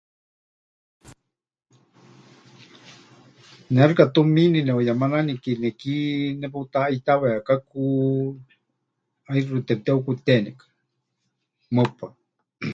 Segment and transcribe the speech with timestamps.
[3.73, 5.95] Ne xɨka tumiini neʼuyemananike neki
[6.39, 7.81] neputaʼaitáwekaku
[9.25, 10.65] ʼaixɨ temɨteheukutenikɨ,
[11.75, 12.09] mɨpaɨ.